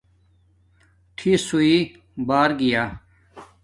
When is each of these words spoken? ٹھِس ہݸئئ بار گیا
ٹھِس 1.17 1.43
ہݸئئ 1.49 1.75
بار 2.27 2.49
گیا 2.59 2.83